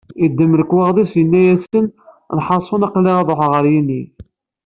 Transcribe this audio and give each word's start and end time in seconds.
Yeddem 0.21 0.51
lekwaɣeḍ-is 0.59 1.11
yenna-asen: 1.19 1.85
“Lḥaṣul, 2.37 2.81
aql-i 2.87 3.11
ad 3.19 3.27
ruḥeɣ 3.29 3.49
ɣer 3.53 3.65
yinig”. 3.71 4.09